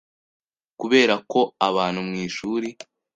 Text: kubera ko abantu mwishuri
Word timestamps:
kubera 0.79 1.15
ko 1.31 1.39
abantu 1.67 1.99
mwishuri 2.07 2.69